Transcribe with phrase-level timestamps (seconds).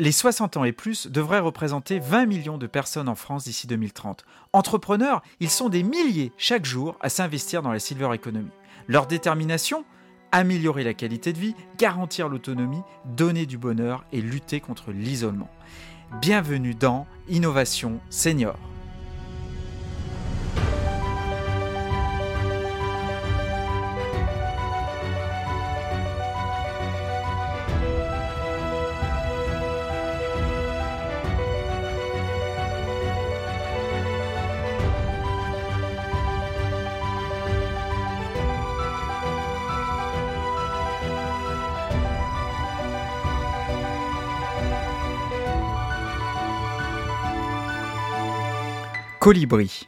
[0.00, 4.24] les 60 ans et plus devraient représenter 20 millions de personnes en France d'ici 2030.
[4.54, 8.50] Entrepreneurs, ils sont des milliers chaque jour à s'investir dans la silver economy.
[8.88, 9.84] Leur détermination?
[10.32, 15.50] Améliorer la qualité de vie, garantir l'autonomie, donner du bonheur et lutter contre l'isolement.
[16.22, 18.56] Bienvenue dans Innovation Senior.
[49.20, 49.86] Colibri.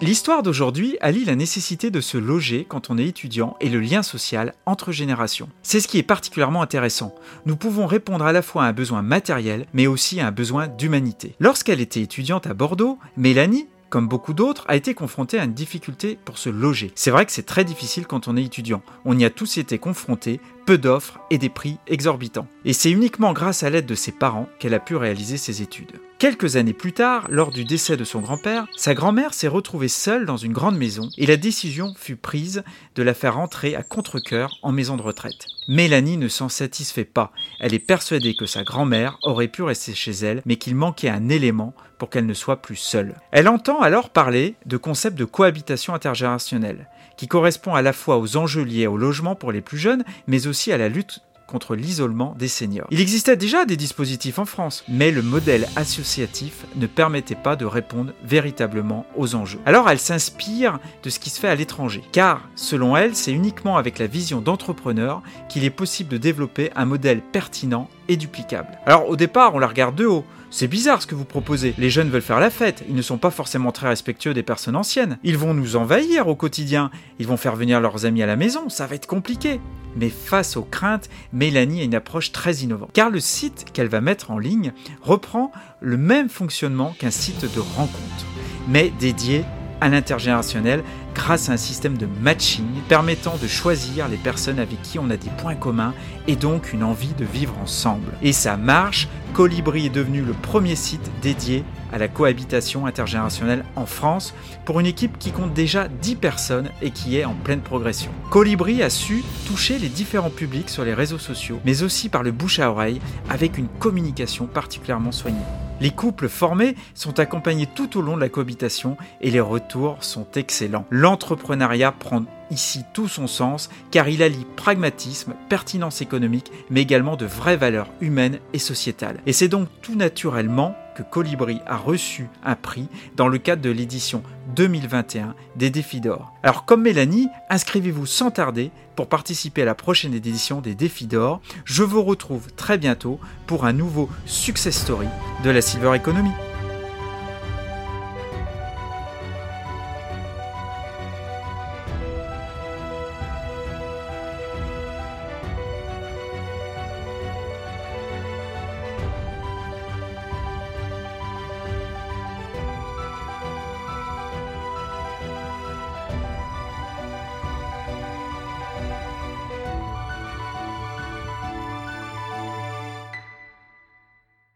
[0.00, 4.02] L'histoire d'aujourd'hui allie la nécessité de se loger quand on est étudiant et le lien
[4.02, 5.48] social entre générations.
[5.62, 7.14] C'est ce qui est particulièrement intéressant.
[7.44, 10.66] Nous pouvons répondre à la fois à un besoin matériel, mais aussi à un besoin
[10.66, 11.36] d'humanité.
[11.38, 16.18] Lorsqu'elle était étudiante à Bordeaux, Mélanie, comme beaucoup d'autres, a été confrontée à une difficulté
[16.24, 16.90] pour se loger.
[16.96, 18.82] C'est vrai que c'est très difficile quand on est étudiant.
[19.04, 22.48] On y a tous été confrontés, peu d'offres et des prix exorbitants.
[22.64, 26.00] Et c'est uniquement grâce à l'aide de ses parents qu'elle a pu réaliser ses études.
[26.18, 30.26] Quelques années plus tard, lors du décès de son grand-père, sa grand-mère s'est retrouvée seule
[30.26, 34.58] dans une grande maison et la décision fut prise de la faire entrer à contre-coeur
[34.62, 35.46] en maison de retraite.
[35.68, 37.32] Mélanie ne s'en satisfait pas.
[37.60, 41.28] Elle est persuadée que sa grand-mère aurait pu rester chez elle, mais qu'il manquait un
[41.28, 43.14] élément pour qu'elle ne soit plus seule.
[43.30, 48.36] Elle entend alors parler de concept de cohabitation intergénérationnelle, qui correspond à la fois aux
[48.36, 52.48] enjeux liés au logement pour les plus jeunes, mais à la lutte contre l'isolement des
[52.48, 52.88] seniors.
[52.90, 57.64] Il existait déjà des dispositifs en France, mais le modèle associatif ne permettait pas de
[57.64, 59.60] répondre véritablement aux enjeux.
[59.64, 63.76] Alors elle s'inspire de ce qui se fait à l'étranger, car selon elle, c'est uniquement
[63.76, 68.78] avec la vision d'entrepreneur qu'il est possible de développer un modèle pertinent et duplicable.
[68.84, 70.24] Alors au départ, on la regarde de haut,
[70.56, 71.74] c'est bizarre ce que vous proposez.
[71.76, 72.82] Les jeunes veulent faire la fête.
[72.88, 75.18] Ils ne sont pas forcément très respectueux des personnes anciennes.
[75.22, 76.90] Ils vont nous envahir au quotidien.
[77.18, 78.70] Ils vont faire venir leurs amis à la maison.
[78.70, 79.60] Ça va être compliqué.
[79.96, 82.88] Mais face aux craintes, Mélanie a une approche très innovante.
[82.94, 84.72] Car le site qu'elle va mettre en ligne
[85.02, 85.52] reprend
[85.82, 88.24] le même fonctionnement qu'un site de rencontre,
[88.66, 89.44] mais dédié
[89.80, 90.82] à l'intergénérationnel
[91.14, 95.16] grâce à un système de matching permettant de choisir les personnes avec qui on a
[95.16, 95.94] des points communs
[96.26, 98.12] et donc une envie de vivre ensemble.
[98.22, 103.86] Et ça marche, Colibri est devenu le premier site dédié à la cohabitation intergénérationnelle en
[103.86, 108.10] France pour une équipe qui compte déjà 10 personnes et qui est en pleine progression.
[108.30, 112.32] Colibri a su toucher les différents publics sur les réseaux sociaux, mais aussi par le
[112.32, 113.00] bouche à oreille
[113.30, 115.36] avec une communication particulièrement soignée.
[115.78, 120.26] Les couples formés sont accompagnés tout au long de la cohabitation et les retours sont
[120.34, 120.86] excellents.
[120.90, 127.26] L'entrepreneuriat prend ici tout son sens car il allie pragmatisme, pertinence économique, mais également de
[127.26, 129.20] vraies valeurs humaines et sociétales.
[129.26, 134.22] Et c'est donc tout naturellement Colibri a reçu un prix dans le cadre de l'édition
[134.54, 136.32] 2021 des Défis d'Or.
[136.42, 141.40] Alors comme Mélanie, inscrivez-vous sans tarder pour participer à la prochaine édition des Défis d'Or.
[141.64, 145.08] Je vous retrouve très bientôt pour un nouveau success story
[145.44, 146.30] de la Silver Economy.